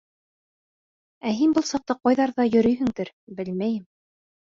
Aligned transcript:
Ә 1.27 1.35
һин 1.43 1.53
был 1.59 1.69
саҡта 1.73 1.99
ҡайҙарҙа 2.01 2.49
йөрөйһөңдөр, 2.53 3.17
белмәйем. 3.41 3.89